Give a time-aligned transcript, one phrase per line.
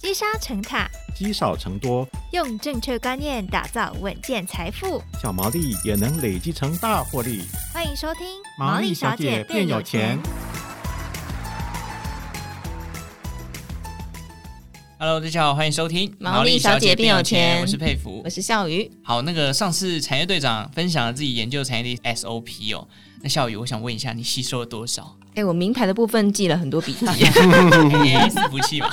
[0.00, 7.42] 积沙成塔，积少成多，用正确观念打造稳健财富，小毛利也能累积成大获利。
[7.74, 8.24] 欢迎收听
[8.56, 10.16] 《毛利小姐变有钱》。
[15.00, 17.58] Hello，大家好，欢迎收听《毛利小姐变有钱》。
[17.62, 18.88] 我是佩服，我是笑鱼。
[19.02, 22.86] 好，那个上次产业队长分享了自己研究产业的 SOP 哦。
[23.20, 25.16] 那笑鱼，我想问一下，你吸收了多少？
[25.30, 28.90] 哎、欸，我名牌的部分记了很多笔记，伺服器吧。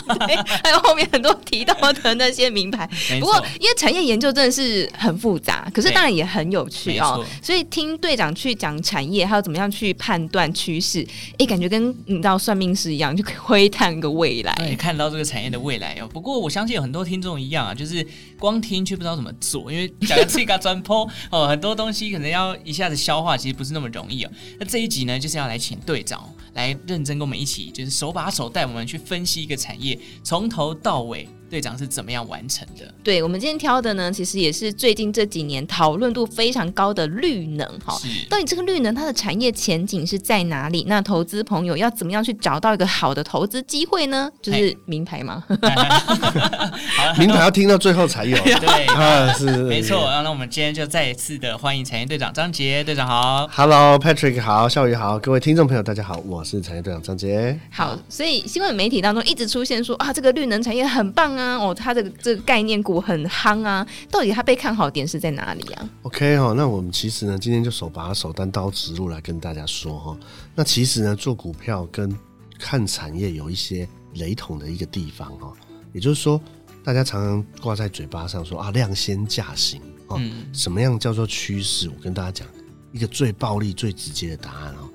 [0.64, 2.88] 还有后面很多提到的那些名牌。
[3.20, 7.26] 不过，因为产业研究真的是很复杂，可是当然也很有趣哦。
[7.42, 11.02] 所以听队长去讲产业，还有怎么样去判断趋势，
[11.32, 16.08] 哎、欸，感觉跟你知道算命师一样，就可以窥探个未来，对，看到这个产业的未来哦。
[16.14, 18.06] 不过我相信有很多听众一样啊，就是
[18.38, 24.32] 光听却不知道怎么做，因为讲个这个专坡哦，很多东西可能要一下子消化，其实不是那么容易哦。
[24.60, 26.24] 那这一集呢，就是要来请队长
[26.56, 31.30] 来认真跟我们一起，就是手把手带我们去分析一个产业，从头到尾。
[31.56, 32.94] 队长是怎么样完成的？
[33.02, 37.98] 对，我们今天挑的呢，其实也是最近这几年讨论度非常高的绿能哈。
[38.30, 40.84] 到底这个绿能它的产业前景是在哪里？
[40.90, 44.30] 那投资朋友要怎么样去找到一个好的投资机会呢？
[44.42, 45.42] 就是名牌吗？
[47.18, 48.38] 名牌要听到最后才有。
[48.44, 50.10] 对，啊，是没错。
[50.22, 57.58] 那我们今天就再一次的欢迎产业队长张杰队长好，Hello，Patrick 好，笑宇好，各位听众朋友大家好，我是产业队长张杰。
[57.72, 61.45] 好，所以新闻媒体当中一直出现说啊，这个绿能产业很棒啊。
[61.60, 70.18] 哦，它的这个概念股很夯啊，到底它被看好点是在哪里啊？OK 哦，那我们其实呢，今天就手把手单刀直入来跟大家说哈。
[70.56, 72.14] 那其实呢，做股票跟
[72.58, 75.54] 看产业有一些雷同的一个地方哈，
[75.94, 76.40] 也就是说，
[76.84, 80.20] 大家常常挂在嘴巴上说啊，量先价行哦，
[80.54, 81.90] 什么样叫做趋势？
[81.90, 82.48] 我跟大家讲
[82.92, 84.90] 一个最暴力、最直接的答案哦，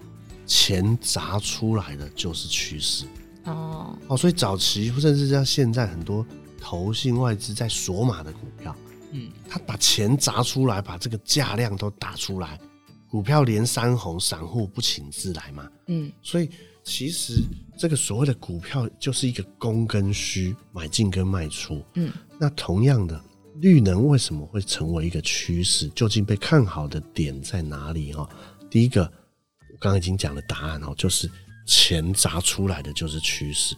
[0.47, 3.05] 钱砸出来的就是趋势
[3.45, 6.25] 哦哦，所以早期甚至像现在很多。
[6.61, 8.77] 投信外资在锁码的股票，
[9.13, 12.61] 嗯，他把钱砸出来，把这个价量都打出来，
[13.09, 16.49] 股票连三红，散户不请自来嘛，嗯，所以
[16.85, 17.43] 其实
[17.79, 23.21] 这个所谓的股票就是一个供跟需，买进跟卖出，嗯，那同样的
[23.57, 25.89] 绿能为什么会成为一个趋势？
[25.91, 28.13] 究竟被看好的点在哪里？
[28.13, 28.29] 哈，
[28.71, 31.31] 第一个我刚刚已经讲了答案哦，就是
[31.67, 33.75] 钱砸出来的就是趋势。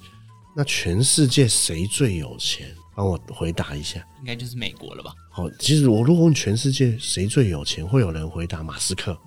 [0.55, 2.69] 那全世界谁最有钱？
[2.95, 5.15] 帮我回答一下，应该就是美国了吧？
[5.31, 9.19] 好，其实我如果问全世界谁最有钱，会有人回答马斯克，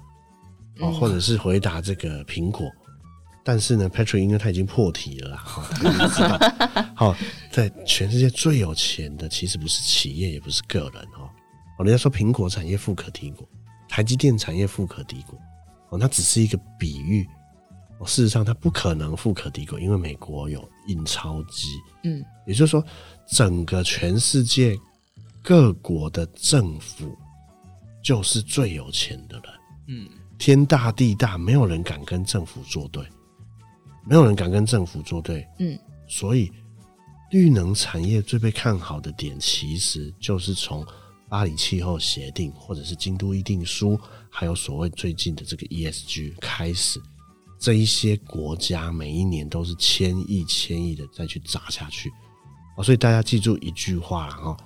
[0.79, 2.71] 哦，或者是回答这个苹果。
[3.43, 7.15] 但是呢，Patrick 因为他已经破题了啦， 好，
[7.51, 11.29] 在全世界最有钱的其实不是企业，也不是个人哦。
[11.79, 13.47] 哦，人家说苹果产业富可敌国，
[13.89, 15.39] 台积电产业富可敌国，
[15.89, 17.27] 哦，那只是一个比喻。
[18.03, 21.67] 事实上，它不可能富可敌国，因为美国有印钞机。
[22.03, 22.83] 嗯，也就是说，
[23.31, 24.77] 整个全世界
[25.41, 27.15] 各国的政府
[28.03, 29.43] 就是最有钱的人。
[29.87, 33.03] 嗯，天大地大，没有人敢跟政府作对，
[34.03, 35.47] 没有人敢跟政府作对。
[35.59, 36.51] 嗯，所以
[37.31, 40.85] 绿能产业最被看好的点，其实就是从
[41.29, 47.01] 巴黎气候协定，或者是京都议定书，还有所谓最近的这个 ESG 开始。
[47.57, 52.11] 这一些国家每一年都是千亿、千亿的再去砸下去
[52.77, 54.57] 啊，所以大家记住一句话哈，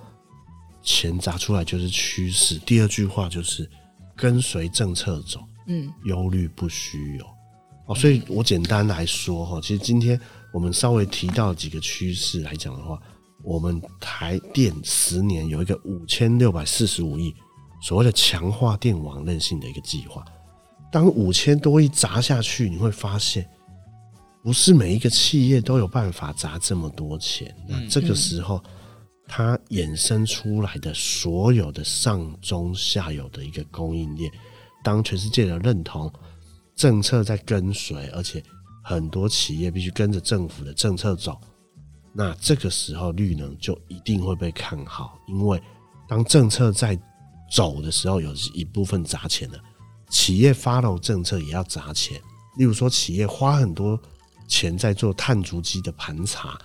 [0.82, 2.58] 钱砸出来就是趋势。
[2.58, 3.68] 第二句话就是
[4.16, 7.24] 跟随政策走，嗯，忧虑不需有
[7.86, 7.94] 哦。
[7.94, 10.20] 所以我简单来说哈，其实今天
[10.52, 13.00] 我们稍微提到几个趋势来讲的话，
[13.42, 17.34] 我们台电十年有一个五千六百四十五亿
[17.80, 20.24] 所谓的强化电网韧性的一个计划。
[20.90, 23.48] 当五千多亿砸下去，你会发现，
[24.42, 27.54] 不是每一个企业都有办法砸这么多钱。
[27.68, 28.60] 那这个时候，
[29.28, 34.30] 它衍生出来的所有的上中下游的一个供应链，
[34.82, 36.12] 当全世界的认同
[36.74, 38.42] 政策在跟随，而且
[38.82, 41.40] 很多企业必须跟着政府的政策走，
[42.12, 45.62] 那这个时候绿能就一定会被看好，因为
[46.08, 46.98] 当政策在
[47.48, 49.60] 走的时候，有一部分砸钱的。
[50.10, 52.20] 企业 follow 政策也要砸钱，
[52.58, 53.98] 例如说，企业花很多
[54.48, 56.58] 钱在做碳足迹的盘查，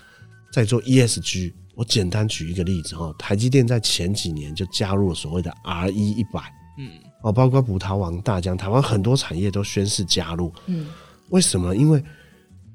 [0.51, 1.53] 在做 ESG。
[1.75, 6.41] 我简单举一个例子哈，台积电在前几年就加入了所谓的 RE 一百，
[6.77, 6.89] 嗯，
[7.21, 10.87] 哦，包括葡萄王、大疆，台湾很多产业都宣誓加入，嗯，
[11.29, 11.75] 为什么？
[11.75, 12.03] 因为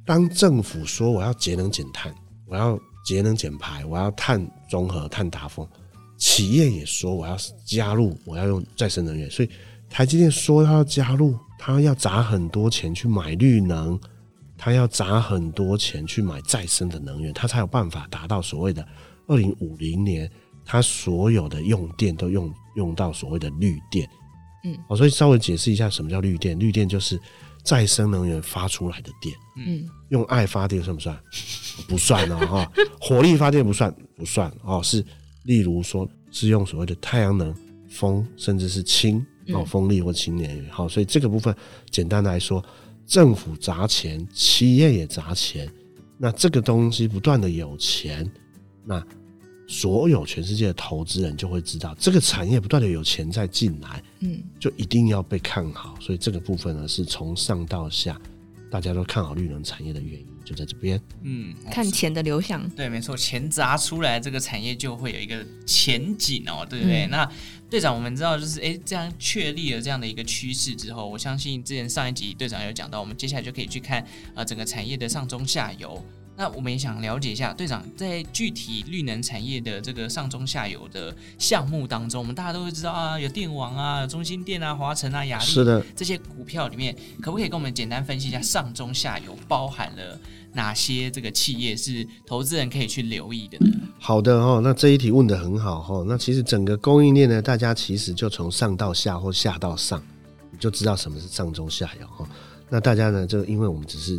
[0.05, 2.15] 当政府说我要节能减碳，
[2.47, 5.67] 我要节能减排，我要碳中和、碳达峰，
[6.19, 9.51] 企业也说我要加入，我要用再生能源，所以。
[9.91, 13.99] 台积电说他要加入，他要砸很多钱去买绿能，
[14.57, 18.87] 他要砸很多钱去买再生的能源，他才有办法达到所谓的
[19.27, 20.31] 二零五零年，
[20.65, 24.09] 他所有的用电都用用到所谓的绿电。
[24.63, 26.59] 嗯，哦，所以稍微解释一下什么叫绿电？
[26.59, 27.19] 绿电就是
[27.65, 29.35] 再生能源发出来的电。
[29.57, 31.19] 嗯，用爱发电算不算？
[31.89, 35.05] 不算哦，哈， 火力发电不算，不算哦，是
[35.45, 37.55] 例如说是用所谓的太阳能、
[37.89, 40.71] 风，甚至是氢哦，风力或氢能源。
[40.71, 41.55] 好，所以这个部分
[41.91, 42.65] 简单来说，
[43.07, 45.69] 政府砸钱，企业也砸钱，
[46.19, 48.31] 那这个东西不断的有钱，
[48.85, 49.05] 那。
[49.73, 55.95] 所有全世界的投资人就会知道，这个产业不断的有钱在进来，嗯，就一定要被看好。
[56.01, 58.21] 所以这个部分呢，是从上到下
[58.69, 61.01] 大家都看好绿能产业的原因，就在这边。
[61.23, 62.69] 嗯，看钱的流向。
[62.71, 67.07] 对，没错，钱砸出来，这个产业就会有一个前景哦，对不对？
[67.07, 67.33] 嗯、那
[67.71, 74.05] 队长，我们知道就是，哎，这样确立了这样的一个趋势之后，我相信之前上一集队长有讲到，我们接下来就可以去看
[74.35, 76.05] 啊，整个产业的上中下游。
[76.41, 90.19] 那我们也想了解一下，队长在具体绿能产业的这个上中下游的项目当中，我们大家都会知道啊，有电网啊，有中心电啊，华晨啊，雅力，是的，这些股票里面，可不可以跟我们简单分析一下上中下游包含了
[90.55, 93.77] 哪些这个企业是投资人可以去留意的呢？
[93.99, 96.07] 好的哦，那这一题问的很好哦。
[96.09, 100.03] 那其实整个供应链呢，大家其实就从上到下或下到上，
[100.51, 102.27] 你就知道什么是上中下游哈。
[102.71, 104.19] 那大家呢，就因为我们只是。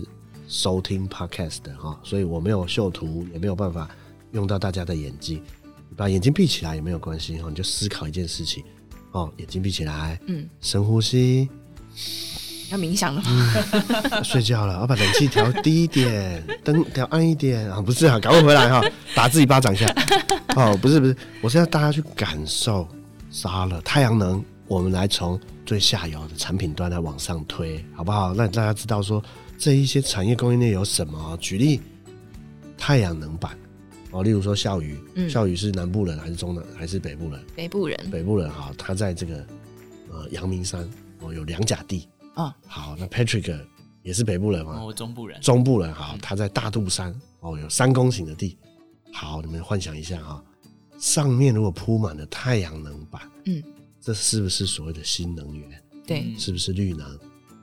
[0.51, 3.89] 收听 podcast 的哈，所以我没有秀图，也没有办法
[4.33, 5.42] 用到大家的眼睛。
[5.88, 8.62] 你把眼睛闭起来也没有关系哈，你就思考一件事情
[9.13, 9.31] 哦。
[9.38, 11.50] 眼睛闭起来，嗯，深呼吸，
[12.69, 13.53] 要冥想了吗？
[14.12, 18.83] 嗯、 睡觉了，我把冷气调低一点，灯调暗一点啊，不是啊，赶快回来哈，
[19.15, 19.88] 打自己巴掌一下。
[20.57, 22.86] 哦，不是不是，我是要大家去感受，
[23.30, 25.39] 杀了太阳能，我们来从
[25.71, 28.33] 最下游的产品端来往上推，好不好？
[28.33, 29.23] 那大家知道说。
[29.57, 31.38] 这一些产业供应链有什么？
[31.39, 31.79] 举例，
[32.77, 33.57] 太阳能板
[34.12, 37.41] 哦，例如说孝瑜，孝瑜、嗯、是南部人还是中南还是北部人？
[37.56, 39.45] 北部人，北部人哈，他在这个
[40.12, 40.85] 呃阳明山
[41.21, 42.53] 哦有两甲地哦。
[42.68, 43.57] 好，那 Patrick
[44.03, 44.77] 也是北部人吗？
[44.77, 48.57] 哦，中部人，中部人好，他在大肚山哦有三公顷的地。
[49.13, 50.44] 好，你们幻想一下哈，
[51.00, 53.63] 上面如果铺满了太阳能板，嗯，
[54.01, 55.83] 这是不是所谓的新能源？
[56.06, 57.19] 对，是不是绿能？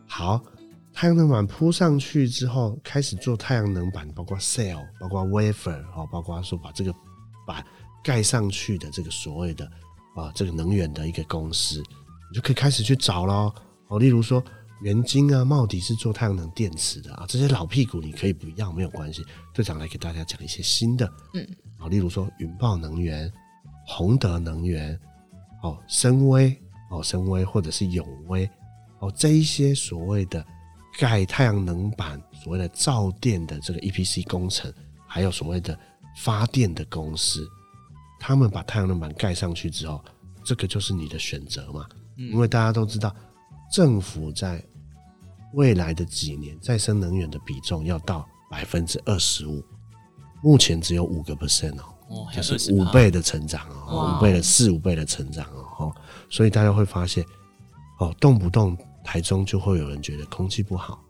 [0.07, 0.43] 好。
[0.91, 6.93] 太阳能板铺上去之后，开始做太阳能板，包括 cell，包括 wafer，哦，包括说把这个
[7.47, 7.65] 板
[8.03, 9.65] 盖上去的这个所谓的
[10.17, 11.81] 啊这个能源的一个公司，
[12.29, 13.55] 你就可以开始去找喽。
[13.87, 14.43] 哦，例如说
[14.83, 19.25] 元晶啊、茂迪是做太阳能电池的啊，这些老屁股你可以不要没有关系。
[19.55, 21.47] 队长来给大家讲一些新的，嗯，
[21.79, 23.33] 啊，例如说云豹能源、
[23.87, 24.99] 宏德能源，
[25.63, 26.57] 哦，深威，
[26.91, 28.49] 哦，深威或者是永威，
[29.01, 30.45] 哦，这一些所谓的。
[30.99, 34.73] 盖太阳能板，所谓的造电的这个 EPC 工程，
[35.07, 35.79] 还有所谓的
[36.17, 37.49] 发电的公司，
[38.19, 40.03] 他们把太阳能板盖上去之后，
[40.43, 41.87] 这个就是你的选择嘛？
[42.17, 43.15] 因为大家都知道，
[43.71, 44.61] 政府在
[45.53, 49.63] 未来的几年再生能源的比重要到百分之二十五，
[50.43, 51.95] 目前只有五个 percent 哦，
[52.35, 55.47] 就是五倍的成长哦，五倍的四五倍的成长
[55.79, 55.95] 哦，
[56.31, 57.25] 所以大家会发现
[57.99, 58.77] 哦，动不动。
[59.05, 61.03] 台中就会有人觉得空气不好，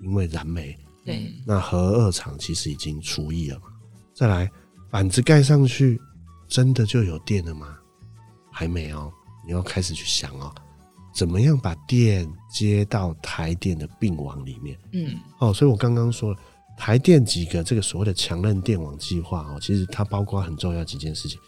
[0.00, 0.76] 因为燃煤。
[1.06, 3.68] 对，那核二厂其实已经除役了嘛。
[4.12, 4.50] 再来，
[4.90, 5.98] 板子盖上去，
[6.48, 7.74] 真的就有电了吗？
[8.52, 9.10] 还没哦，
[9.46, 10.54] 你要开始去想哦，
[11.14, 14.78] 怎么样把电接到台电的并网里面？
[14.92, 16.38] 嗯，哦，所以我刚刚说了，
[16.76, 21.38] 台电几个这个所谓的强韧电网计划哦，其实它包括很重要几件事情。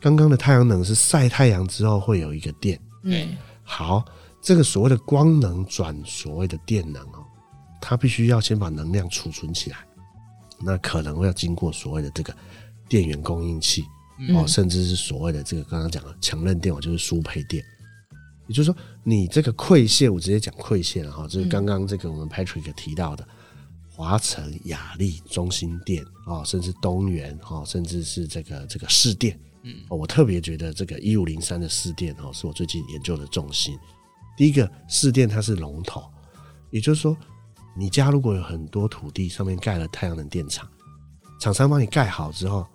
[0.00, 4.04] 刚刚的太阳能是晒太阳之后会有一个电，嗯，好。
[4.42, 7.22] 这个所谓的光能转所谓的电能哦，
[7.78, 9.76] 它必须要先把能量储存起来，
[10.64, 12.34] 那可能会要经过所谓的这个
[12.88, 13.84] 电源供应器
[14.34, 17.62] 哦，甚至是所谓的这个刚刚讲的强韧电网，就是输配电。
[18.46, 23.28] 也就是说，你这个馈线，我直接讲馈线哈，就是刚刚这个我们 Patrick 提到的
[24.00, 33.78] 华城、亚力、中心店哦，甚至东元哦，甚至是这个这个市店，嗯，我特别觉得这个一五零三的市店哦，是我最近研究的重心。
[34.38, 36.02] 第一个市店它是龙头，
[36.70, 37.14] 也就是说，
[37.76, 40.66] 你家如果有很多土地上面盖了太阳能电厂，
[41.38, 42.66] 厂商帮你盖好之后，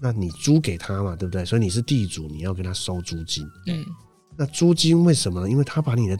[0.00, 1.44] 那你租给他嘛，对不对？
[1.44, 3.44] 所以你是地主，你要跟他收租金。
[3.66, 3.84] 嗯，
[4.36, 5.50] 那租金为什么呢？
[5.50, 6.16] 因为他把你的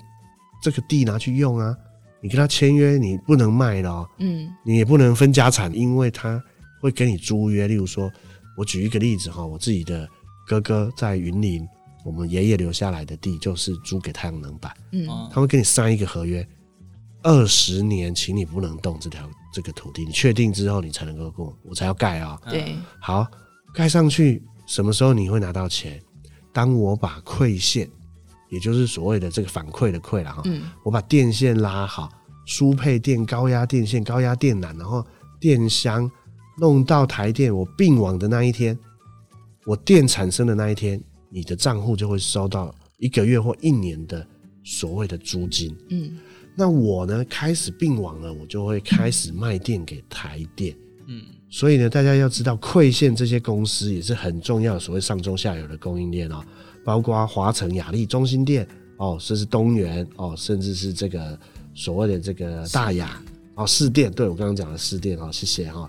[0.61, 1.76] 这个地拿去用啊，
[2.23, 4.09] 你跟他签约，你不能卖了。
[4.19, 6.43] 嗯，你也不能分家产，因为他
[6.81, 7.67] 会跟你租约。
[7.67, 8.11] 例如说，
[8.57, 10.09] 我举一个例子哈，我自己的
[10.47, 11.67] 哥哥在云林。
[12.05, 16.45] 我们爷爷留下来的地就是租给太阳能板，嗯，他会给你上一个合约，
[17.23, 22.37] 二十年，请你不能动这条这个土地，你确定之后你才能够过，我才要盖啊。
[22.50, 23.25] 对，好，
[23.73, 26.02] 盖上去，什么时候你会拿到钱？
[26.52, 27.88] 当我把馈线，
[28.52, 32.09] 也就是所谓的这个反馈的馈了哈，嗯，我把电线拉好，
[32.47, 35.04] 输配电、高压电线、高压电缆，然后
[35.40, 36.09] 电箱
[36.59, 38.78] 弄到台电，我并网的那一天，
[39.64, 44.25] 我电产生的那一天，你的账户就会收到一个月或一年的
[44.62, 46.18] 所谓的租金，嗯。
[46.54, 56.44] 那我呢，开始并网了，我就会开始卖电给台电，嗯，所以呢，大家要知道馈线这些公司也是很重要的，所谓上中下游的供应链哦，
[56.85, 61.39] 包括华城、雅丽、中心店哦，甚至东元哦，甚至是这个
[61.75, 63.21] 所谓的这个大雅
[63.55, 65.89] 哦，四店，对，我刚刚讲的四店哦，谢谢哈。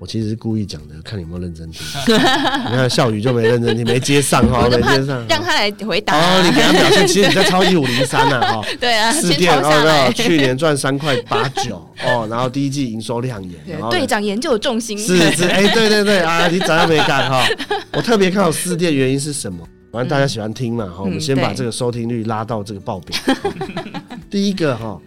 [0.00, 1.80] 我其实是故意讲的，看你有没有认真听。
[2.06, 5.24] 你看笑宇就没认真听，没接上哈，没接上。
[5.28, 6.18] 让他来回答。
[6.18, 8.60] 哦，你给他表现，其实你在抄一五零三呢哈。
[8.80, 13.80] 对啊，四店哦，去年赚三块八九哦，然后第一季营收亮眼。
[13.88, 14.98] 队长研究重心。
[14.98, 17.46] 是是，哎，对对对啊，你早上没干哈。
[17.94, 19.66] 我特别看好四店，原因是什么？
[19.94, 23.16] 反正大家喜欢听嘛哈，我们先把这个收听率拉到这个报表。
[24.28, 25.00] 第一个哈，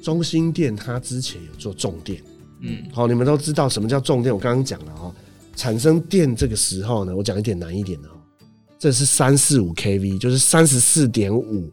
[0.00, 2.22] 中心电它之前有做重电。
[2.60, 4.34] 嗯，好，你们都知道什么叫重电？
[4.34, 5.12] 我刚刚讲了哈，
[5.54, 8.14] 产生电这个时候呢，我讲一点难一点的哈，
[8.78, 11.70] 这是三四五 kV，就是三十四点五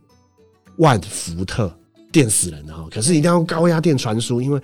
[0.76, 1.74] 万伏特，
[2.12, 2.86] 电死人的哈。
[2.92, 4.60] 可是一定要用高压电传输，因为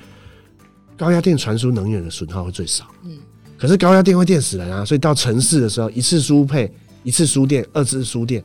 [0.97, 2.85] 高压电传输能源的损耗会最少。
[3.05, 3.17] 嗯，
[3.57, 6.69] 可是高压电会电死人啊，所以到城市的时候，一次输配，
[7.03, 8.43] 一次输电，二次输电，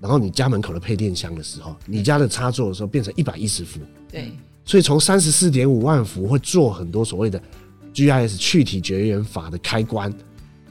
[0.00, 3.80] 然后你家门口的配电箱的时候，你家的插座的时候变成一百一十伏。
[4.10, 4.30] 对。
[4.64, 7.40] 所以从三十四点五万伏会做很多所谓的
[7.94, 10.12] GIS 去体绝缘法的开关，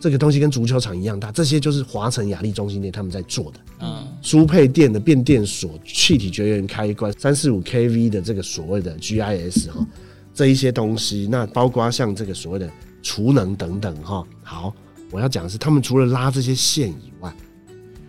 [0.01, 3.59] 这个东西跟足球场一样大，这些就是华晨雅力、中心店他们在做的。
[3.79, 9.87] 嗯，输配电的变电所、气体绝缘开关、三四五 kV 的这个所谓的 GIS 哈，
[10.33, 12.69] 这一些东西，那包括像这个所谓的
[13.01, 14.27] 储能等等哈。
[14.43, 14.75] 好，
[15.15, 17.33] 我要讲的是，他们除了拉这些线以外，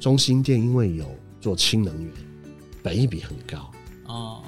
[0.00, 1.06] 中心店因为有
[1.40, 2.12] 做氢能源，
[2.82, 3.70] 本益比很高。
[4.06, 4.42] 哦。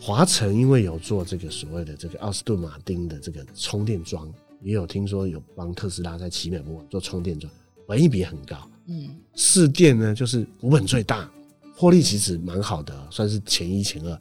[0.00, 4.28] 华晨因为有做这个所谓的这个奥斯顿马丁的这个充电桩，
[4.60, 7.48] 也有听说有帮特斯拉在奇美博做充电桩，
[7.86, 8.56] 本益比很高。
[8.86, 11.30] 嗯，四电呢就是股本最大，
[11.76, 14.20] 获利其实蛮好的，算是前一前二，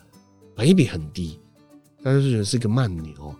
[0.53, 1.39] 本益比很低，
[2.03, 3.33] 大家就觉得是一个慢牛。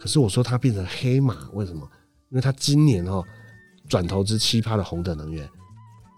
[0.00, 1.88] 可是我说它变成黑马，为什么？
[2.30, 3.22] 因为它今年哦
[3.94, 5.48] 转投资七趴的宏德能源，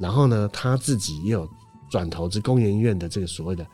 [0.01, 1.47] 然后呢他自己也有
[1.91, 3.67] 转投资工研院的这个所谓的。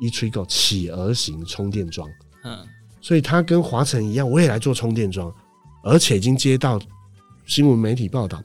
[0.00, 2.10] e-Trgo 企鹅型充电桩，
[2.42, 2.66] 嗯，
[3.00, 5.32] 所以他跟华晨一样，我也来做充电桩，
[5.84, 6.80] 而且已经接到
[7.46, 8.42] 新闻媒体报道，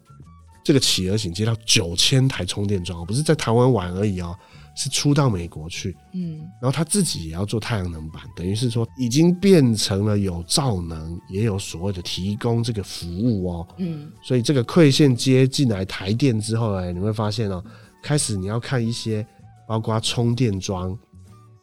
[0.64, 4.38] 这个企鹅型接到九千台充电桩，不是在台湾玩而已哦，
[4.80, 17.62] 是出到美国去，嗯，然后他自己也要做太阳能板，等于是说已经变成了有造能，也有所谓的提供这个服务哦，嗯，所以这个馈线接进来台电之后，哎，你会发现哦，
[18.02, 19.26] 开始你要看一些
[19.68, 20.98] 包括充电桩。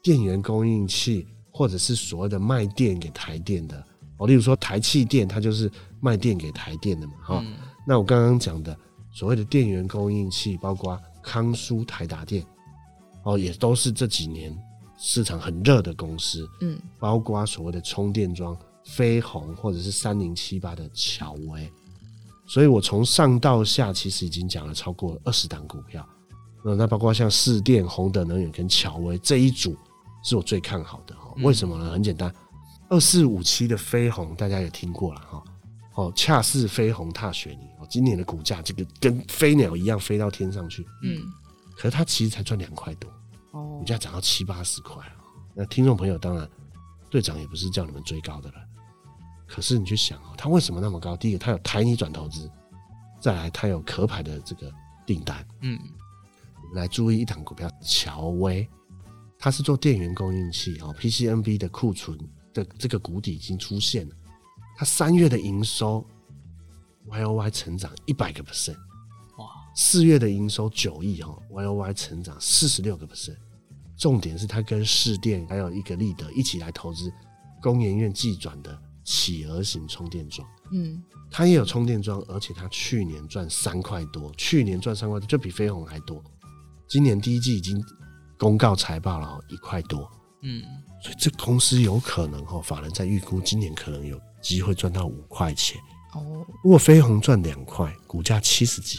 [0.02, 3.85] 电源供应器，或者是所谓的卖电给台电的。
[4.18, 5.68] 哦，例如说台气电，它就是
[5.99, 7.54] 卖电给台电的嘛，哈、嗯。
[7.85, 8.78] 那我刚刚讲的
[9.12, 12.46] 所谓的电源供应器，包括康舒、台达电，
[13.26, 14.56] 哦，也都是这几年
[14.97, 21.71] 市场很热的公司，嗯，包括所谓的充电桩，飞鸿或者是三零七八的乔威。
[22.47, 26.09] 所以我从上到下其实已经讲了超过二十档股票，
[26.62, 29.76] 那包括像市电、宏德能源跟乔威这一组。
[30.23, 31.92] 是我最看好的哈，为什么呢？
[31.92, 32.35] 很简单，
[32.88, 35.45] 二四五七的飞鸿大家也听过了哈，
[35.95, 41.23] 哦，恰似飞鸿踏雪泥哦，今年的股价这个跟飞鸟一样飞到天上去，嗯，
[41.76, 43.09] 可是它其实才赚两块多，
[43.52, 44.97] 哦，股价涨到七八十块，
[45.54, 46.49] 那听众朋友当然，
[47.11, 48.54] 队长也不是叫你们追高的了，
[49.47, 51.16] 可是你去想哦，它为什么那么高？
[51.16, 52.50] 第一个，它有台泥转投资，
[53.21, 54.73] 再来它有壳牌的这个
[55.04, 55.78] 订单，嗯，
[56.62, 58.68] 我们来注意一档股票乔威。
[59.38, 62.18] 它是做电源供应器哦，PCNB 的库存
[62.54, 64.14] 的这个谷底已经出现了。
[64.75, 66.02] 它三月的营收
[67.06, 68.96] YOY 成长一百个 percent，哇！
[69.76, 73.37] 四月的营收九亿哦，YOY 成长四十六个 percent。
[73.97, 77.12] 重点是它跟市电还有一个立德一起来投资
[77.62, 80.47] 工研院技转的企鹅型充电桩。
[80.73, 86.21] 嗯，它也有充电桩，而且它去年赚三块多，去年赚三块多就比飞鸿还多。
[86.88, 87.80] 今年第一季已经。
[88.38, 90.06] 公告财报了一块多，
[90.42, 90.62] 嗯，
[91.02, 95.80] 所以这公司有可能哈，法人在预估今年可能有机会赚到五块钱
[96.12, 96.45] 哦。
[96.62, 98.99] 如果飞鸿赚两块，股价七十几，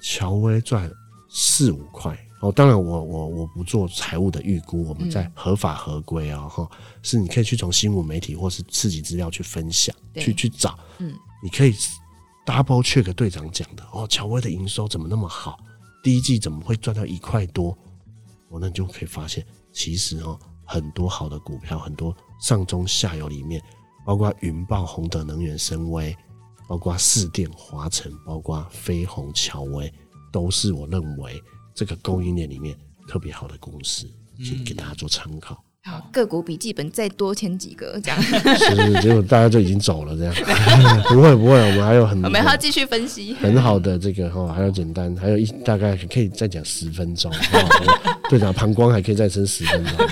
[0.00, 0.90] 乔威赚
[1.28, 6.68] 四五块，哦，当然我我我不做财务的预估，我们在合法合规啊哈，
[7.02, 11.74] 是你可以去从新闻媒体或是刺激资料去分享，去去找，嗯，你可以
[12.46, 15.58] double check 队长讲的哦，乔威的营收怎么那么好？
[16.02, 17.76] 第一季怎么会赚到一块多？
[18.48, 23.62] 我那你就可以发现，其实哦，很多好的股票，很多上中下游里面，
[24.04, 26.16] 包括云豹、宏德能源、森崴，
[26.70, 29.92] 包括四电、华城，包括飞鸿、乔威，
[30.30, 31.42] 都是我认为
[31.74, 34.06] 这个供应链里面特别好的公司，
[34.38, 35.60] 请给大家做参考。
[35.82, 40.32] 好，个股笔记本再多签几个，这样 是是，结果大家就已经走了，这样
[41.10, 47.32] 不会不会，我们还有很，我们还要继续分析很好的这个哈，还有简单，还有一大概可以再讲十分钟，
[48.30, 50.06] 队长膀胱还可以再撑十分钟。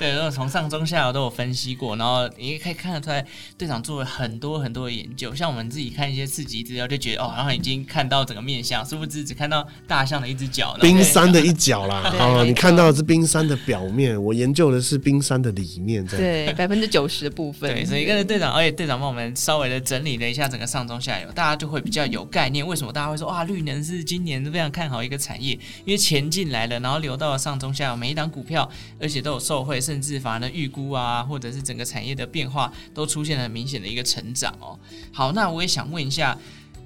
[0.00, 3.22] 对，然后从上中下游都有分析过，然后你也可以看得出来，
[3.58, 5.34] 队长做了很多很多的研究。
[5.34, 12.10] 像我们自己看一些刺激资料，就觉得哦，然后已经看到整个面相，殊不知只看到大象的一只脚，冰山的一角啦。
[12.18, 17.70] 哦，你看到的是冰山的表面，我研究的是冰山的里面，对，百分之九十的部分。
[17.70, 22.66] 对，所以跟着队长，而且队长帮我们稍微的整理了一下整个上中下游，大家就会比较有概念。
[22.66, 25.52] 为什么大家会说哇，绿能是今年非常看好一个产业？
[25.84, 28.66] 因为钱进来了，然后流到了上中下游每一档股票，
[28.98, 34.78] 而且都有受惠，甚至法人的预估啊，或者是整个产业的变化，都出现了很明显的一个成长哦。
[35.12, 36.38] 好，那我也想问一下，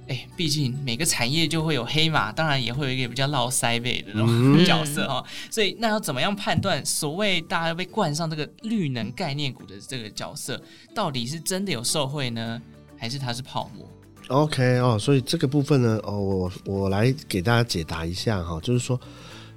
[0.08, 5.24] 哎，毕竟每个产业就会有黑马，当然也会有一个比较绕腮背的那种 角色哈、哦。
[5.50, 10.58] 所以，那要怎么样判断所谓大家被冠上这个绿能概念股的这个角色，
[10.94, 12.58] 到底是真的有受惠呢，
[12.96, 13.86] 还是它是泡沫
[14.28, 18.98] ？OK 哦，所以这个部分呢，哦，我我来给大家解答一下哈，就是说。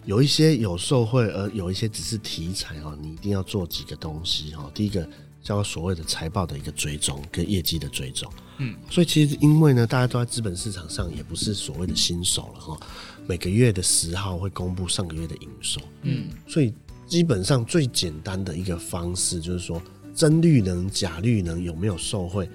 [0.08, 2.98] 有一些有受贿，而有一些只是题材哦。
[3.02, 4.72] 你一定要做几个东西哈。
[4.74, 5.08] 第一个
[5.44, 8.32] 叫所谓的财报的一个追踪跟业绩的追踪。
[8.60, 12.80] 嗯，所以其实因为呢，大家都在资本市场上，也不是所谓的新手了哈。
[13.28, 15.82] 每个月的十号会公布上个月的营收。
[16.04, 16.74] 嗯，所以
[17.06, 19.82] 基本上最简单的一个方式就是说，
[20.16, 22.50] 真绿能、假绿能有没有受贿，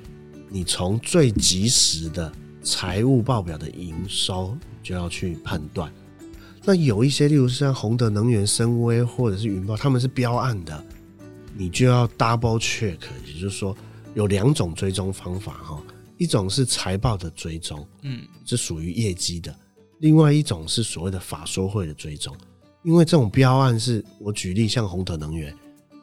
[0.49, 2.33] 你从最及时的
[2.63, 5.93] 财务报表的营收就要去判断。
[6.65, 10.85] 那有一些，例如像洪德能源、深威或者是云豹，他们是标案的，
[11.57, 13.77] 你就要 double check，也就是说
[14.15, 15.83] 有两种追踪方法哈，
[16.19, 19.53] 一种是财报的追踪，嗯，是属于业绩的；
[19.99, 22.33] 另外一种是所谓的法说会的追踪，
[22.85, 25.53] 因为这种标案是我举例，像洪德能源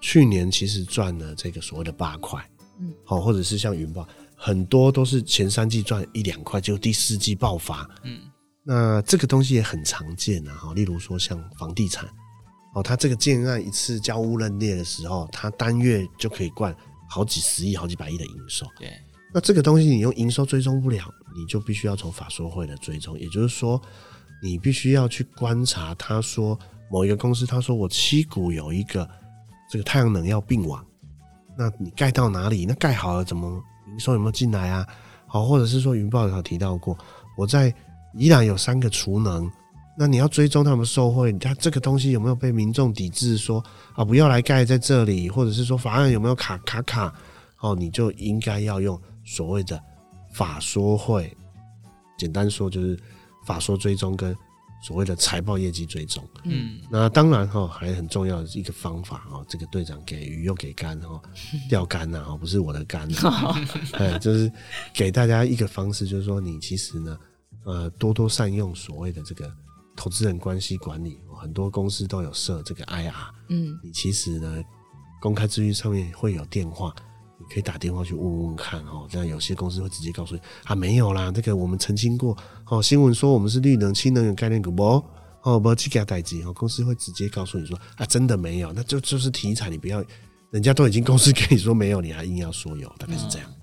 [0.01, 2.45] 去年其实赚了这个所谓的八块，
[2.81, 4.05] 嗯，好，或者是像云豹，
[4.35, 8.19] 很多都是前三季赚一两块，就第四季爆发，嗯。
[8.71, 12.07] 那这个东西也很常见啊，哈，例如说像房地产，
[12.75, 16.75] 哦，它这个建案一次交屋认列的时候，它单月就可以灌
[17.09, 18.67] 好几十亿、好几百亿的营收。
[18.77, 18.93] 对，
[19.33, 23.81] 那这个东西你用营收追踪不了，你就必须要从法说会的追踪，也就是说，
[24.39, 26.55] 你必须要去观察，他说
[26.91, 29.09] 某一个公司，他说我七股有一个
[29.71, 30.85] 这个太阳能要并网，
[31.57, 32.67] 那你盖到哪里？
[32.67, 34.85] 那盖好了怎么营收有没有进来啊？
[35.25, 36.95] 好，或者是说云豹有提到过，
[37.35, 37.73] 我在。
[38.15, 39.49] 依然有三个储能，
[39.97, 43.61] 那你要追踪他们受贿，他这个东西有没有被民众抵制说？
[43.61, 47.13] 说啊不要来盖在这里，或者是说法案有没有卡卡卡？
[47.59, 49.79] 哦，你就应该要用所谓的
[50.31, 51.35] 法说会，
[52.17, 52.97] 简单说就是
[53.45, 54.33] 法说追踪跟
[54.81, 56.23] 所谓的财报业绩追踪。
[56.45, 61.21] 嗯，那当然哈，还很重要的一个方法哦，这个队长给鱼又给竿哈，
[61.69, 63.09] 钓竿呐哦，不是我的竿，
[63.91, 64.49] 哎，就是
[64.93, 67.17] 给大家一个方式，就是说你其实呢。
[67.69, 69.47] 呃，多多善用所谓的这个
[69.95, 73.13] 投资人关系管理，很多公司都有设这个 IR。
[73.49, 74.63] 嗯，你其实呢，
[75.21, 76.91] 公开资讯上面会有电话，
[77.37, 79.05] 你可以打电话去问问看哦。
[79.07, 82.35] 这样有些公司会直接告诉你啊，没有啦，这个我们澄清过
[82.71, 82.81] 哦。
[82.81, 85.05] 新闻说我们是绿能、氢能源概念股，不
[85.43, 86.51] 哦，不去给他代机哦。
[86.53, 90.03] 公司会直接告诉你说啊，真的没有，那就就是题材，你不要，
[90.49, 93.47] 人家都已经公司跟你说没有，你还硬要说有，大概是这样。
[93.51, 93.58] 嗯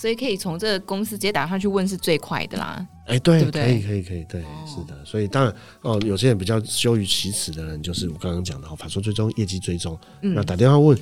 [0.00, 2.86] 所以可以从这个公司直接打上去问是最快的啦。
[3.06, 5.04] 哎、欸，对，对对可以，可以，可以，对，哦、是的。
[5.04, 10.96] 所以当然哦，有些人比较羞于启齿的人，就是我刚刚讲的，法说追踪、业绩追踪，嗯、那打电话问。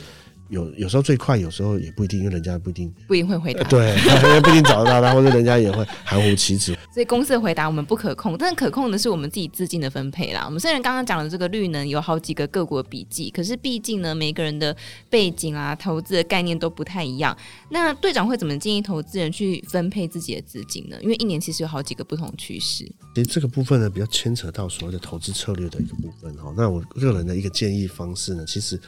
[0.49, 3.63] 有有时候最快，有时候也不一定，因为人家不一定不一定会回答。
[3.69, 3.97] 对，
[4.41, 6.77] 不一定找得到他，或者人家也会含糊其辞。
[6.95, 10.45] 所以公司的回答我们不可控，但是可控的是我们自己资金的分配啦。
[10.47, 14.75] 我们虽然刚刚讲的这个绿能有好几个各国笔记，可是毕竟呢，每个人的
[15.11, 17.37] 背景啊、投资的概念都不太一样。
[17.71, 20.97] 那队长会怎么建议投资人去分配自己的资金呢？
[21.03, 22.85] 因为一年其实有好几个不同趋势。
[23.15, 26.55] 其实这个部分呢，比较牵扯到所谓的投资策略的一个部分哈。
[26.57, 28.81] 那我个人的一个建议方式呢，其实。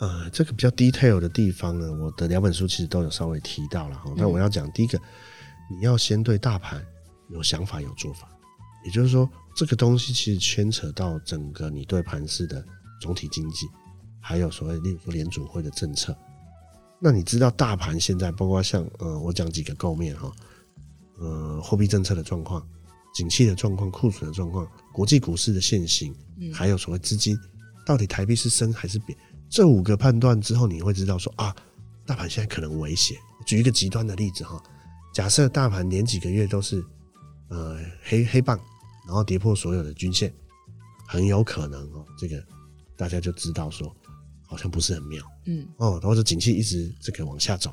[0.00, 4.12] 呃，这个比较 detail 的地方呢，我的两本书其实都有稍微提到了哈。
[4.16, 4.98] 那我要讲第一个，
[5.70, 6.80] 你要先对大盘
[7.30, 8.28] 有想法、有做法。
[8.84, 12.64] 也就是说，这个东西其实牵扯到整个你对盘市的
[13.00, 13.66] 总体经济，
[14.20, 16.16] 还有所谓例如说联储会的政策。
[17.00, 20.32] 那你知道大盘现在包括像呃，我讲几个构面哈，
[21.18, 22.64] 呃，货币政策的状况、
[23.14, 26.14] 景气的状况、库存的状况、国际股市的现形，
[26.54, 27.36] 还有所谓资金
[27.84, 29.18] 到底台币是升还是贬？
[29.48, 31.54] 这五个判断之后，你会知道说啊，
[32.06, 33.16] 大盘现在可能危险。
[33.46, 34.62] 举一个极端的例子哈，
[35.14, 36.84] 假设大盘连几个月都是
[37.48, 38.58] 呃黑黑棒，
[39.06, 40.32] 然后跌破所有的均线，
[41.06, 42.42] 很有可能哦，这个
[42.96, 43.94] 大家就知道说。
[44.50, 47.70] 好像不是很妙，嗯，哦，或者景气一直这个往下走，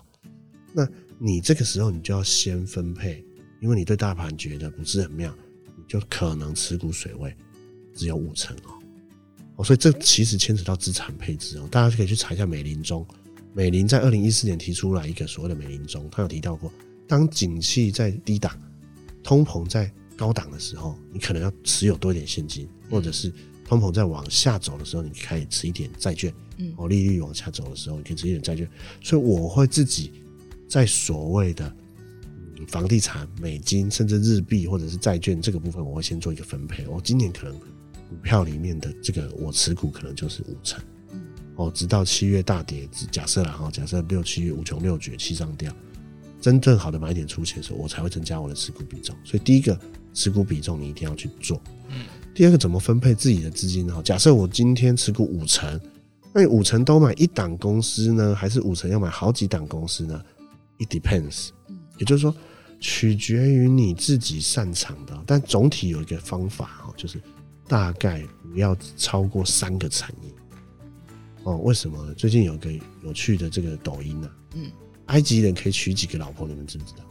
[0.73, 0.85] 那
[1.17, 3.25] 你这个时候你就要先分配，
[3.61, 5.33] 因为你对大盘觉得不是很妙，
[5.77, 7.33] 你就可能持股水位
[7.93, 8.74] 只有五成哦，
[9.56, 13.06] 哦，所以这其实牵扯到资产配置哦，大家可以去查一下美林中，
[13.54, 16.72] 美林在二零一四年提出来一个所谓的美林中，他有提到过，
[17.08, 18.58] 当景气在低档，
[19.24, 26.34] 通膨在高档的时候，你可能要持有多一点现金，或者是通膨在往下走的时候，你可以持一点债券。
[26.58, 28.65] 嗯，哦，利率往下走的时候，你可以持一点债券，
[29.02, 30.12] 所以我会自己
[30.70, 31.76] 在所谓的
[32.58, 36.88] 嗯房地产、美金，甚至日币或者是债券这个部分，我会先做一个分配。
[36.88, 37.60] 我今年可能
[38.10, 40.82] 股票里面的这个我持股可能就是五成，
[41.56, 45.74] 哦，直到七月大跌，假设了哈，假设六七月五穷六绝七上吊，
[46.39, 49.15] 真正好的买点出现的时候，我才会增加我的持股比重。
[49.24, 49.80] 所以第一个
[50.13, 54.02] 持股比重你一定要去做，嗯，第二个怎么分配自己的资金呢？
[54.04, 55.80] 假设我今天持股五成。
[56.38, 60.22] 那你五成都买一档公司呢，还是五成要买好几档公司呢
[60.80, 61.52] ？It depends，
[61.98, 62.36] 也就是说，
[62.78, 65.18] 取决于你自己擅长的。
[65.26, 67.22] 但总体有一个方法哦，就是
[67.67, 70.30] 大概不要超过三个产业。
[71.43, 72.13] 哦，为什么？
[72.15, 72.71] 最近有个
[73.04, 74.71] 有趣的这个抖音啊，嗯，
[75.08, 76.47] 埃及人可以娶几个老婆？
[76.47, 77.04] 你们知不知道？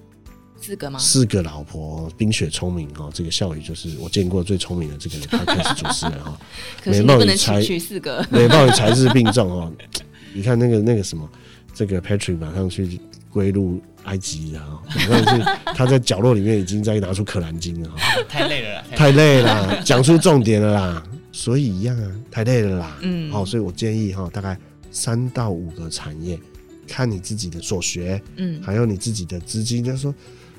[0.60, 0.98] 四个吗？
[0.98, 6.40] 四个老婆，冰雪聪明哦，这个笑宇就是我见过最聪明的这个 podcast 主持人哈。
[6.84, 9.72] 美貌与才娶四个，美貌与才智并重哦。
[10.32, 11.28] 你看那个那个什么，
[11.72, 12.98] 这个 Patrick 马上去
[13.34, 15.44] 归入埃及啊，马上是
[15.74, 17.96] 他在角落里面已经在拿出可兰经了哈。
[18.30, 21.06] 太累了，太累了，讲出重点了啦。
[21.32, 22.96] 所以一样啊，太累了啦。
[23.02, 24.56] 嗯，好，所以我建议哈，大概
[24.92, 26.38] 三到五个产业，
[26.86, 30.14] 看你自己的所学，嗯，还有你自己的资金，就是说。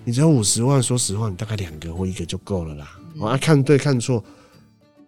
[0.07, 2.95] 你只要五十万，说实话，你大概两个或一个就够了啦。
[3.23, 4.23] 啊，看对看错，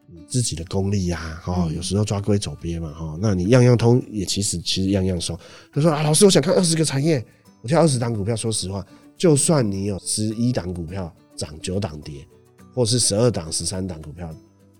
[0.07, 5.39] 你自己的功力呀，哦，有时候抓龟走鳖嘛，哈，那你样样通也其实其实样样熟。
[5.71, 7.23] 他说啊，老师，我想看二十个产业，
[7.67, 8.33] 我挑二十档股票。
[8.33, 8.85] 说实话，
[9.17, 12.25] 就算你有十一档股票涨九档跌，
[12.73, 14.33] 或是十二档十三档股票，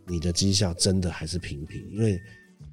[0.06, 2.18] 你的绩效真的还是平平，因为。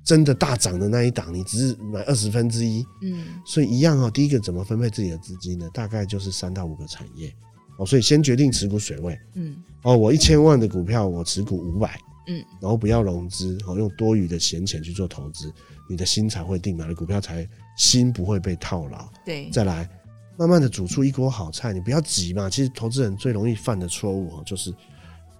[0.04, 4.10] 真的大涨的那一档，你只是买二十分之一，嗯，所以一样哦。
[4.10, 5.66] 第一个怎么分配自己的资金呢？
[5.72, 7.34] 大概就是三到五个产业
[7.78, 15.50] 哦，所以先决定持股水位，嗯，哦，我一千万的股票我持股五百，嗯，然后不要融资，哦，用多余的闲钱去做投资，
[15.88, 17.48] 你的心才会定，买的股票才
[17.78, 19.08] 心不会被套牢。
[19.24, 19.88] 对，再来
[20.36, 22.50] 慢慢的煮出一锅好菜，你不要急嘛。
[22.50, 24.74] 其实投资人最容易犯的错误哦，就是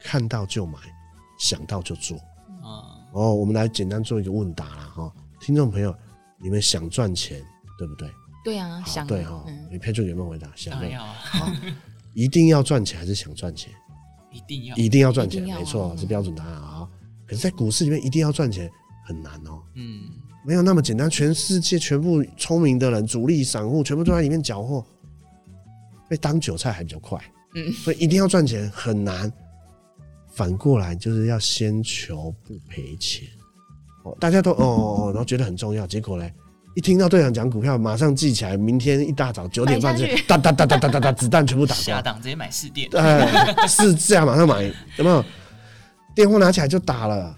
[0.00, 0.78] 看到就买，
[1.38, 2.16] 想到就做
[2.62, 3.02] 啊。
[3.12, 5.94] 哦，我们来简单做一个问答啦，哈，听众朋友，
[6.38, 7.42] 你们想赚钱，
[7.78, 8.10] 对不对？
[8.44, 9.44] 对啊，想对哈。
[9.70, 10.50] 你 Patrick 有没有回答？
[10.54, 11.50] 想要好，
[12.12, 13.72] 一定要赚钱还是想赚钱？
[14.30, 16.88] 一定要，一定要赚钱，没错，是标准答案啊。
[17.26, 18.70] 可是，在股市里面，一定要赚钱
[19.06, 19.62] 很难哦。
[19.74, 20.10] 嗯，
[20.44, 21.08] 没有那么简单。
[21.08, 24.84] 全世界全部聪明的人，主力散户，全部都在里面搅和，
[26.08, 27.18] 被当韭菜还比较快。
[27.54, 29.32] 嗯，所以一定要赚钱很难。
[30.32, 33.22] 反过来就是要先求不赔钱，
[34.02, 36.34] 哦，大家都哦哦，然后觉得很重要，结果嘞，
[36.74, 44.64] 一听到队长讲股票，马上记起来，明天一大早九点半就哒哒哒哒哒哒哒，子弹全部打光，下档直接买四电，哎，是这样马上买，
[44.96, 45.24] 有没有？
[46.16, 47.36] 电话拿起来就打了，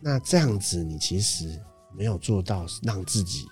[0.00, 1.48] 那这样子你其实
[1.96, 3.44] 没有做到让自己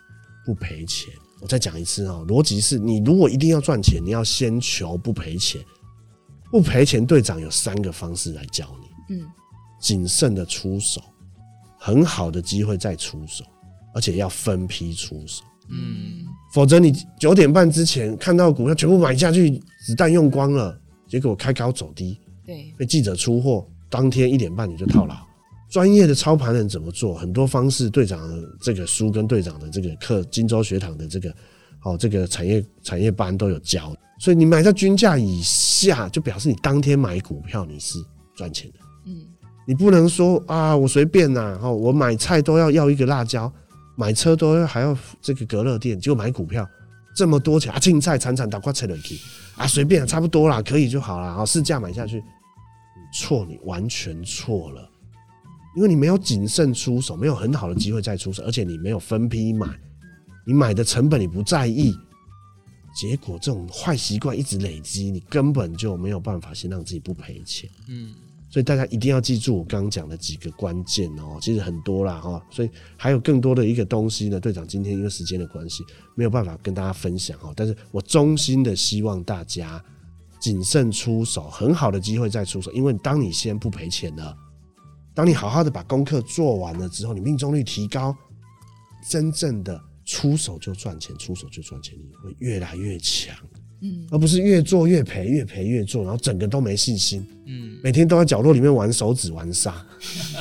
[0.45, 1.13] 不赔钱。
[1.41, 5.61] 我再讲一次哦，逻辑是你如果一定要赚钱，你要先求不赔钱。
[6.51, 9.17] 不赔钱，队长有三个方式来教你。
[9.17, 9.27] 嗯，
[9.81, 11.03] 谨慎的出手，
[11.79, 13.45] 很好的机会再出手，
[13.93, 15.43] 而且要分批出手。
[15.69, 20.79] 嗯，否则你九点半之前看到股票全部买下去，子弹用光了，
[21.09, 25.17] 结果开高走低，对，被记者出货，当天一点半你就套牢。
[25.75, 27.17] 专业的操盘人怎么做？
[27.17, 31.35] 很多方式，队长的这个书跟队长的这个课，金州学堂的这个
[31.83, 33.93] 哦，这个产业产业班都有教。
[34.21, 37.99] 所以你买在均价以下，就表示你当天买股票你是
[38.37, 38.79] 赚钱的。
[39.07, 39.27] 嗯，
[39.67, 43.53] 你不能说啊，我随便呐，哦，我买菜都要要一个辣椒，
[43.97, 46.65] 买车都要还要这个隔热垫，结果买股票
[47.17, 49.19] 这么多钱啊，青菜惨惨打瓜切了去
[49.57, 51.35] 啊，随便差不多啦，可以就好啦。
[51.35, 52.23] 好，市价买下去，你
[53.13, 54.89] 错，你完全错了，
[55.77, 59.67] 因为你没有谨慎出手，没有很好的机会再出手，而且你没有分批买，
[60.47, 61.95] 你买的成本你不在意，
[62.95, 67.69] 结果这种坏习惯一直累积，你根本就没有办法先让自己不赔钱。
[67.89, 68.15] 嗯。
[68.51, 74.39] 所以大家一定要记住我刚讲的几个关键哦，其实很多啦哈，所以还有更多的一个东西呢。
[74.39, 75.83] 队长今天因为时间的关系，
[76.15, 79.83] 没有办法跟大家分享哈，但是我衷心的希望大家
[80.39, 84.37] 谨慎出手，很好的机会再出手，因为当你先不赔钱了，
[85.15, 88.17] 当你好好的把功课做完了之后，你命中率提高，
[89.09, 93.35] 真正的出手就赚钱，出手就赚钱，你会越来越强。
[93.81, 97.25] 嗯，而不是越做越赔，越赔越做，然后整个都没信心。
[97.47, 99.87] 嗯，每天都在角落里面玩手指玩沙，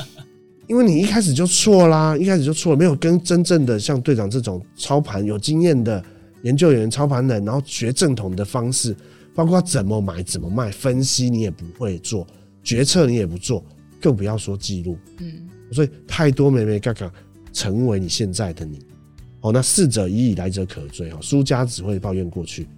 [0.66, 6.02] 因为你一开始就错啦，一开始就错了，没有跟真正的像队长这种操盘有经验的
[6.42, 8.96] 研究员、操盘人，然后学正统的方式，
[9.34, 12.26] 包括怎么买、怎么卖、分析，你也不会做，
[12.62, 13.62] 决策你也不做，
[14.04, 14.98] 更不要说记录。
[15.16, 17.10] 嗯，所以太多美美嘎嘎，
[17.54, 18.78] 成为你现在的你。
[19.40, 21.10] 哦，那逝者已矣，来者可追。
[21.10, 22.68] 哦，输家只会抱怨过去。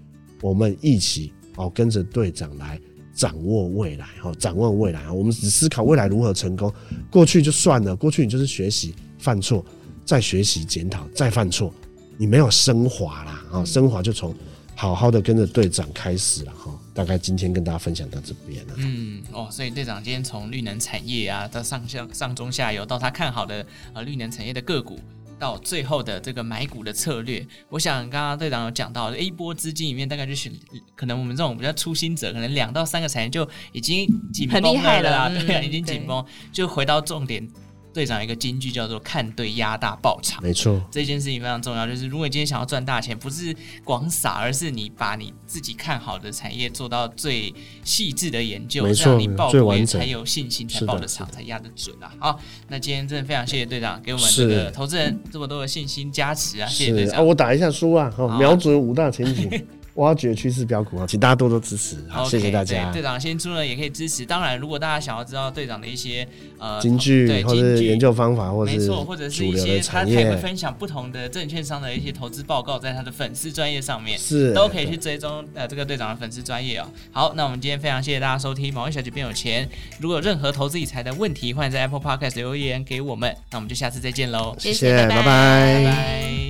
[0.40, 2.80] 我们一起哦，跟着队长来
[3.12, 5.10] 掌握未来，哈，掌握未来。
[5.10, 6.72] 我们只思考未来如何成功，
[7.10, 9.64] 过去就算了，过去你就是学习犯错，
[10.04, 11.74] 再学习检讨，再犯错，
[12.16, 14.32] 你没有升华啦，啊，升华就从
[14.76, 16.78] 好好的跟着队长开始了，哈。
[16.94, 18.74] 大概今天跟大家分享到这边了。
[18.76, 25.00] 嗯，哦，所以队长今天从绿能产业啊，到上下上中下游，到他看好的呃绿能产业的个股。
[25.38, 30.50] 到最后的这个买股的策略，我想刚刚队长有讲到一波资金里面大概就是
[30.94, 37.46] 可能我们这种比较初心者，可能两到三个产业就已经紧绷了啦，对啊，已经紧绷，就回到重点。
[37.96, 41.86] 队长一个金句叫做“看对压大爆场”，没错，这件事情非常重要。
[41.86, 47.54] 就是如果你今天想要赚大钱，不是广撒，而是你把你自己看好的产业做到最
[47.84, 52.12] 细致的研究，没错，这样你报股也才有信心，才报得场，才压得准啊！
[52.18, 56.68] 好，那今天真的非常谢谢队长给我们这个投资人这么多的信心加持啊！
[56.68, 57.16] 谢谢队长。
[57.16, 59.50] 啊，我打一下书啊，瞄准五大前景。
[59.96, 62.90] 挖掘趋势标股啊，请大家多多支持，好，谢谢大家。
[62.92, 64.24] 队长新出呢，也可以支持。
[64.24, 66.26] 当然，如果大家想要知道队长的一些
[66.58, 76.86] 呃金句，对，或者研究方法，或者没错，或者是一些他他也会分享不同的证券商的一些投资报告，在他的粉丝专业上面是都可以去追踪呃这个队长的粉丝专业哦。
[77.10, 79.66] 好，那我们今天非常谢谢大家收听《毛利小姐变有钱》。
[79.98, 83.34] 如果有任何投资理财的问题，欢迎在 Apple Podcast 留言给我们。
[83.50, 86.45] 那我们就下次再见喽，谢谢，拜拜。